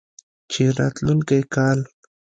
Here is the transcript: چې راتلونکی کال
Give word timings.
چې 0.51 0.63
راتلونکی 0.79 1.39
کال 1.53 1.79